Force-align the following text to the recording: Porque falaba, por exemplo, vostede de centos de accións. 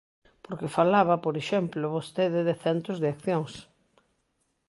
Porque 0.45 0.73
falaba, 0.77 1.15
por 1.25 1.35
exemplo, 1.41 1.93
vostede 1.95 2.39
de 2.47 2.55
centos 2.63 2.97
de 2.99 3.07
accións. 3.15 3.53